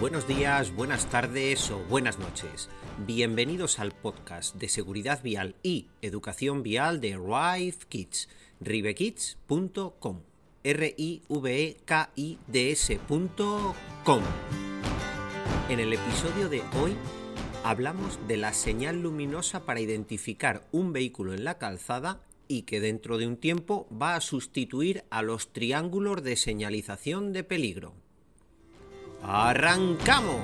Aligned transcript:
Buenos 0.00 0.28
días, 0.28 0.72
buenas 0.76 1.10
tardes 1.10 1.72
o 1.72 1.80
buenas 1.88 2.20
noches. 2.20 2.68
Bienvenidos 3.04 3.80
al 3.80 3.90
podcast 3.90 4.54
de 4.54 4.68
seguridad 4.68 5.24
vial 5.24 5.56
y 5.64 5.88
educación 6.02 6.62
vial 6.62 7.00
de 7.00 7.16
Rive 7.16 7.78
Kids, 7.88 8.28
rivekids.com. 8.60 10.20
r 10.62 10.94
i 10.96 11.22
v 11.28 11.64
e 11.64 11.76
k 11.84 12.10
i 12.14 12.38
d 12.46 12.70
s.com. 12.70 14.22
En 15.68 15.80
el 15.80 15.92
episodio 15.92 16.48
de 16.48 16.62
hoy 16.80 16.94
hablamos 17.64 18.20
de 18.28 18.36
la 18.36 18.52
señal 18.52 19.02
luminosa 19.02 19.66
para 19.66 19.80
identificar 19.80 20.62
un 20.70 20.92
vehículo 20.92 21.34
en 21.34 21.42
la 21.42 21.58
calzada 21.58 22.20
y 22.46 22.62
que 22.62 22.78
dentro 22.78 23.18
de 23.18 23.26
un 23.26 23.36
tiempo 23.36 23.88
va 23.90 24.14
a 24.14 24.20
sustituir 24.20 25.02
a 25.10 25.22
los 25.22 25.52
triángulos 25.52 26.22
de 26.22 26.36
señalización 26.36 27.32
de 27.32 27.42
peligro. 27.42 27.94
¡Arrancamos! 29.22 30.40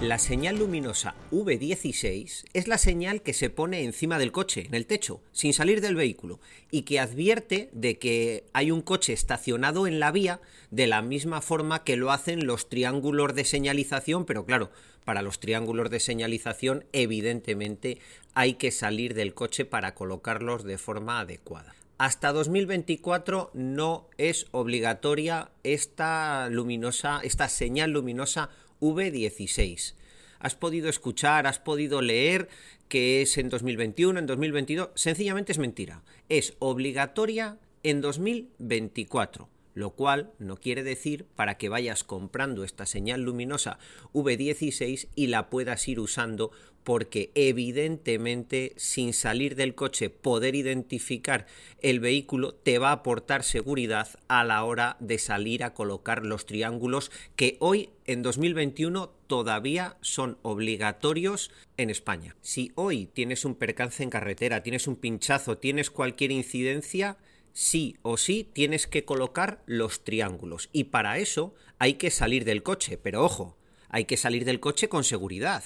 La 0.00 0.18
señal 0.18 0.58
luminosa 0.58 1.14
V16 1.30 2.44
es 2.52 2.68
la 2.68 2.76
señal 2.76 3.22
que 3.22 3.32
se 3.32 3.48
pone 3.48 3.84
encima 3.84 4.18
del 4.18 4.32
coche, 4.32 4.66
en 4.66 4.74
el 4.74 4.86
techo, 4.86 5.22
sin 5.32 5.54
salir 5.54 5.80
del 5.80 5.94
vehículo, 5.94 6.40
y 6.70 6.82
que 6.82 7.00
advierte 7.00 7.70
de 7.72 7.98
que 7.98 8.44
hay 8.52 8.70
un 8.70 8.82
coche 8.82 9.14
estacionado 9.14 9.86
en 9.86 10.00
la 10.00 10.10
vía 10.10 10.40
de 10.70 10.88
la 10.88 11.00
misma 11.00 11.40
forma 11.40 11.84
que 11.84 11.96
lo 11.96 12.10
hacen 12.10 12.46
los 12.46 12.68
triángulos 12.68 13.34
de 13.34 13.44
señalización, 13.44 14.26
pero 14.26 14.44
claro, 14.44 14.70
para 15.04 15.22
los 15.22 15.38
triángulos 15.40 15.88
de 15.88 16.00
señalización 16.00 16.84
evidentemente 16.92 17.98
hay 18.34 18.54
que 18.54 18.72
salir 18.72 19.14
del 19.14 19.32
coche 19.32 19.64
para 19.64 19.94
colocarlos 19.94 20.64
de 20.64 20.76
forma 20.76 21.20
adecuada. 21.20 21.74
Hasta 21.96 22.32
2024 22.32 23.52
no 23.54 24.08
es 24.18 24.46
obligatoria 24.50 25.52
esta 25.62 26.48
luminosa, 26.50 27.20
esta 27.22 27.48
señal 27.48 27.92
luminosa 27.92 28.50
V16. 28.80 29.94
Has 30.40 30.56
podido 30.56 30.88
escuchar, 30.88 31.46
has 31.46 31.60
podido 31.60 32.02
leer 32.02 32.48
que 32.88 33.22
es 33.22 33.38
en 33.38 33.48
2021, 33.48 34.18
en 34.18 34.26
2022. 34.26 34.90
Sencillamente 34.96 35.52
es 35.52 35.58
mentira. 35.58 36.02
Es 36.28 36.54
obligatoria 36.58 37.58
en 37.84 38.00
2024 38.00 39.53
lo 39.74 39.90
cual 39.90 40.32
no 40.38 40.56
quiere 40.56 40.82
decir 40.82 41.26
para 41.36 41.58
que 41.58 41.68
vayas 41.68 42.04
comprando 42.04 42.64
esta 42.64 42.86
señal 42.86 43.22
luminosa 43.22 43.78
V16 44.12 45.08
y 45.14 45.26
la 45.26 45.50
puedas 45.50 45.86
ir 45.88 46.00
usando 46.00 46.52
porque 46.84 47.32
evidentemente 47.34 48.74
sin 48.76 49.14
salir 49.14 49.56
del 49.56 49.74
coche 49.74 50.10
poder 50.10 50.54
identificar 50.54 51.46
el 51.80 51.98
vehículo 51.98 52.54
te 52.54 52.78
va 52.78 52.90
a 52.90 52.92
aportar 52.92 53.42
seguridad 53.42 54.08
a 54.28 54.44
la 54.44 54.62
hora 54.64 54.96
de 55.00 55.18
salir 55.18 55.64
a 55.64 55.72
colocar 55.72 56.24
los 56.24 56.46
triángulos 56.46 57.10
que 57.36 57.56
hoy 57.58 57.90
en 58.04 58.22
2021 58.22 59.10
todavía 59.26 59.96
son 60.02 60.38
obligatorios 60.42 61.50
en 61.78 61.88
España. 61.88 62.36
Si 62.42 62.72
hoy 62.74 63.06
tienes 63.06 63.46
un 63.46 63.54
percance 63.54 64.02
en 64.02 64.10
carretera, 64.10 64.62
tienes 64.62 64.86
un 64.86 64.96
pinchazo, 64.96 65.56
tienes 65.56 65.90
cualquier 65.90 66.30
incidencia, 66.30 67.16
sí 67.54 67.96
o 68.02 68.18
sí 68.18 68.46
tienes 68.52 68.86
que 68.86 69.06
colocar 69.06 69.62
los 69.64 70.04
triángulos 70.04 70.68
y 70.72 70.84
para 70.84 71.16
eso 71.16 71.54
hay 71.78 71.94
que 71.94 72.10
salir 72.10 72.44
del 72.44 72.62
coche, 72.62 72.98
pero 72.98 73.24
ojo, 73.24 73.56
hay 73.88 74.04
que 74.04 74.18
salir 74.18 74.44
del 74.44 74.60
coche 74.60 74.90
con 74.90 75.04
seguridad 75.04 75.64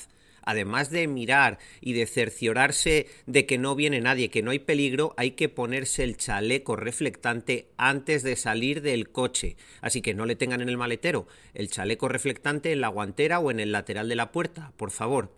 además 0.48 0.88
de 0.88 1.06
mirar 1.08 1.58
y 1.82 1.92
de 1.92 2.06
cerciorarse 2.06 3.06
de 3.26 3.44
que 3.44 3.58
no 3.58 3.74
viene 3.74 4.00
nadie, 4.00 4.30
que 4.30 4.42
no 4.42 4.50
hay 4.50 4.58
peligro, 4.58 5.12
hay 5.18 5.32
que 5.32 5.50
ponerse 5.50 6.04
el 6.04 6.16
chaleco 6.16 6.74
reflectante 6.74 7.68
antes 7.76 8.22
de 8.22 8.34
salir 8.34 8.80
del 8.80 9.10
coche. 9.10 9.58
Así 9.82 10.00
que 10.00 10.14
no 10.14 10.24
le 10.24 10.36
tengan 10.36 10.62
en 10.62 10.70
el 10.70 10.78
maletero 10.78 11.26
el 11.52 11.68
chaleco 11.68 12.08
reflectante 12.08 12.72
en 12.72 12.80
la 12.80 12.88
guantera 12.88 13.40
o 13.40 13.50
en 13.50 13.60
el 13.60 13.72
lateral 13.72 14.08
de 14.08 14.16
la 14.16 14.32
puerta, 14.32 14.72
por 14.78 14.90
favor. 14.90 15.30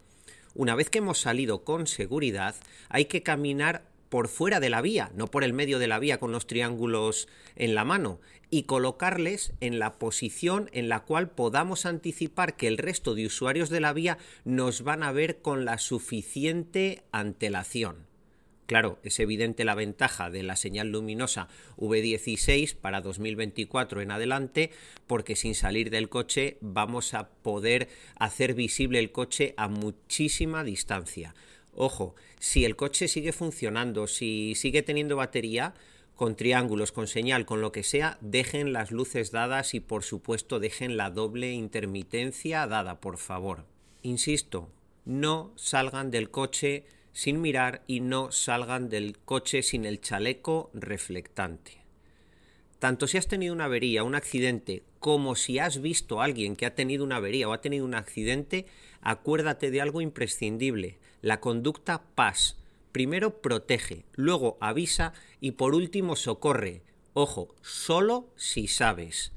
Una 0.55 0.77
vez 0.77 0.91
que 0.91 0.99
hemos 0.99 1.19
salido 1.19 1.65
con 1.65 1.89
seguridad, 1.89 2.55
hay 2.89 3.07
que 3.07 3.25
caminar 3.25 3.90
por 4.11 4.29
fuera 4.29 4.61
de 4.61 4.69
la 4.69 4.83
vía, 4.83 5.11
no 5.15 5.29
por 5.29 5.43
el 5.43 5.55
medio 5.55 5.79
de 5.79 5.87
la 5.87 5.99
vía 5.99 6.19
con 6.19 6.33
los 6.33 6.47
triángulos 6.47 7.29
en 7.57 7.75
la 7.75 7.85
mano, 7.87 8.21
y 8.51 8.65
colocarles 8.65 9.55
en 9.61 9.79
la 9.79 9.99
posición 9.99 10.69
en 10.73 10.91
la 10.91 11.01
cual 11.01 11.31
podamos 11.31 11.87
anticipar 11.87 12.57
que 12.57 12.67
el 12.67 12.77
resto 12.77 13.15
de 13.15 13.25
usuarios 13.25 13.71
de 13.71 13.81
la 13.81 13.95
vía 13.95 14.19
nos 14.45 14.83
van 14.83 15.03
a 15.03 15.13
ver 15.13 15.41
con 15.41 15.65
la 15.65 15.79
suficiente 15.79 17.05
antelación. 17.13 18.11
Claro, 18.71 19.01
es 19.03 19.19
evidente 19.19 19.65
la 19.65 19.75
ventaja 19.75 20.31
de 20.31 20.45
la 20.45 20.55
señal 20.55 20.93
luminosa 20.93 21.49
V16 21.77 22.77
para 22.77 23.01
2024 23.01 24.01
en 24.01 24.13
adelante, 24.13 24.71
porque 25.09 25.35
sin 25.35 25.57
salir 25.57 25.91
del 25.91 26.09
coche 26.09 26.57
vamos 26.61 27.15
a 27.15 27.31
poder 27.31 27.89
hacer 28.15 28.55
visible 28.55 29.01
el 29.01 29.11
coche 29.11 29.55
a 29.57 29.67
muchísima 29.67 30.63
distancia. 30.63 31.35
Ojo, 31.83 32.15
si 32.39 32.67
el 32.67 32.77
coche 32.77 33.09
sigue 33.09 33.33
funcionando, 33.33 34.07
si 34.07 34.55
sigue 34.55 34.83
teniendo 34.83 35.17
batería, 35.17 35.73
con 36.15 36.37
triángulos, 36.37 36.93
con 36.93 37.07
señal, 37.07 37.47
con 37.47 37.63
lo 37.63 37.73
que 37.73 37.85
sea, 37.85 38.19
dejen 38.21 38.75
las 38.75 38.91
luces 38.91 39.31
dadas 39.31 39.73
y 39.73 39.81
por 39.81 40.05
supuesto 40.05 40.61
dejen 40.61 40.99
la 40.99 41.09
doble 41.09 41.53
intermitencia 41.53 42.67
dada, 42.67 43.01
por 43.01 43.17
favor. 43.17 43.65
Insisto, 44.03 44.69
no 45.07 45.55
salgan 45.57 46.11
del 46.11 46.31
coche 46.31 46.85
sin 47.15 47.41
mirar 47.41 47.83
y 47.87 48.01
no 48.01 48.31
salgan 48.31 48.91
del 48.91 49.17
coche 49.17 49.63
sin 49.63 49.87
el 49.87 50.03
chaleco 50.03 50.71
reflectante. 50.75 51.79
Tanto 52.79 53.07
si 53.07 53.17
has 53.17 53.27
tenido 53.27 53.55
una 53.55 53.65
avería, 53.65 54.05
un 54.05 54.17
accidente, 54.17 54.83
como 55.01 55.35
si 55.35 55.59
has 55.59 55.81
visto 55.81 56.21
a 56.21 56.25
alguien 56.25 56.57
que 56.57 56.67
ha 56.67 56.75
tenido 56.75 57.05
una 57.05 57.17
avería 57.17 57.49
o 57.49 57.53
ha 57.53 57.63
tenido 57.63 57.87
un 57.87 57.95
accidente, 57.95 58.67
acuérdate 59.01 59.71
de 59.71 59.81
algo 59.81 60.03
imprescindible, 60.03 60.99
la 61.23 61.41
conducta 61.41 62.03
PAS. 62.15 62.59
Primero 62.93 63.41
protege, 63.41 64.05
luego 64.13 64.59
avisa 64.61 65.15
y 65.41 65.53
por 65.53 65.75
último 65.75 66.17
socorre. 66.17 66.83
Ojo, 67.15 67.55
solo 67.63 68.29
si 68.37 68.69
sabes. 68.69 69.33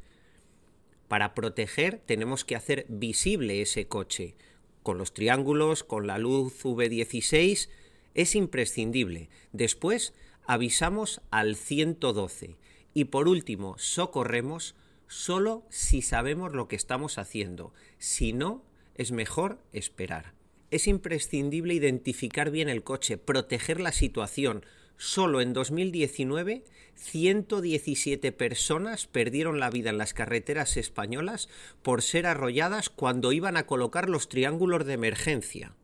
Para 1.08 1.34
proteger 1.34 2.02
tenemos 2.06 2.44
que 2.44 2.58
hacer 2.58 2.86
visible 2.90 3.62
ese 3.62 3.88
coche. 3.88 4.36
Con 4.82 4.98
los 4.98 5.14
triángulos, 5.14 5.86
con 5.86 6.08
la 6.08 6.18
luz 6.18 6.66
V16, 6.66 7.70
es 8.16 8.36
imprescindible. 8.36 9.30
Después 9.54 10.14
avisamos 10.46 11.22
al 11.32 11.56
112 11.56 12.58
y 12.94 13.06
por 13.06 13.30
último 13.30 13.78
socorremos 13.78 14.76
solo 15.14 15.64
si 15.70 16.02
sabemos 16.02 16.54
lo 16.54 16.68
que 16.68 16.76
estamos 16.76 17.20
haciendo. 17.20 17.72
Si 18.00 18.34
no, 18.34 18.64
es 18.96 19.12
mejor 19.12 19.60
esperar. 19.72 20.34
Es 20.72 20.88
imprescindible 20.88 21.76
identificar 21.76 22.50
bien 22.50 22.68
el 22.68 22.84
coche, 22.84 23.18
proteger 23.18 23.80
la 23.80 23.92
situación. 23.92 24.66
Solo 24.98 25.40
en 25.42 25.54
2019, 25.54 26.64
117 26.96 28.32
personas 28.32 29.06
perdieron 29.06 29.60
la 29.60 29.70
vida 29.70 29.92
en 29.92 30.00
las 30.00 30.16
carreteras 30.16 30.78
españolas 30.78 31.48
por 31.84 32.02
ser 32.02 32.26
arrolladas 32.26 32.90
cuando 32.90 33.32
iban 33.32 33.56
a 33.56 33.68
colocar 33.68 34.10
los 34.10 34.30
triángulos 34.30 34.84
de 34.86 34.94
emergencia. 34.94 35.76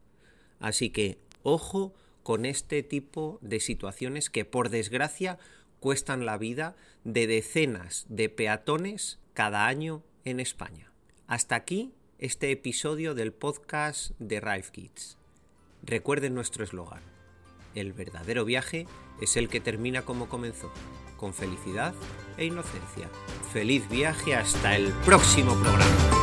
Así 0.59 0.89
que, 0.89 1.19
ojo 1.43 1.93
con 2.23 2.45
este 2.45 2.83
tipo 2.83 3.39
de 3.41 3.59
situaciones 3.59 4.29
que, 4.29 4.43
por 4.43 4.69
desgracia, 4.69 5.37
cuestan 5.79 6.25
la 6.25 6.37
vida 6.37 6.75
de 7.03 7.27
decenas 7.27 8.05
de 8.09 8.29
peatones 8.29 9.19
cada 9.33 9.67
año 9.67 10.03
en 10.25 10.39
España. 10.39 10.91
Hasta 11.27 11.55
aquí 11.55 11.93
este 12.17 12.51
episodio 12.51 13.15
del 13.15 13.31
podcast 13.31 14.11
de 14.19 14.39
Rive 14.39 14.67
Kids. 14.71 15.17
Recuerden 15.83 16.33
nuestro 16.35 16.63
eslogan. 16.63 17.01
El 17.75 17.93
verdadero 17.93 18.45
viaje 18.45 18.87
es 19.21 19.37
el 19.37 19.47
que 19.47 19.61
termina 19.61 20.03
como 20.03 20.27
comenzó, 20.27 20.71
con 21.17 21.33
felicidad 21.33 21.93
e 22.37 22.45
inocencia. 22.45 23.09
Feliz 23.53 23.87
viaje 23.89 24.35
hasta 24.35 24.75
el 24.75 24.91
próximo 25.05 25.53
programa. 25.53 26.18